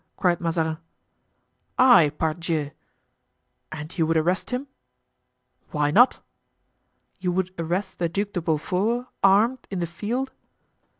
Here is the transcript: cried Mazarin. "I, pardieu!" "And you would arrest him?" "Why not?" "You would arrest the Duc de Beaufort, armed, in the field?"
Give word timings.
cried 0.17 0.41
Mazarin. 0.41 0.79
"I, 1.77 2.09
pardieu!" 2.09 2.71
"And 3.71 3.95
you 3.95 4.07
would 4.07 4.17
arrest 4.17 4.49
him?" 4.49 4.65
"Why 5.69 5.91
not?" 5.91 6.23
"You 7.19 7.31
would 7.33 7.53
arrest 7.59 7.99
the 7.99 8.09
Duc 8.09 8.33
de 8.33 8.41
Beaufort, 8.41 9.05
armed, 9.23 9.67
in 9.69 9.79
the 9.79 9.85
field?" 9.85 10.31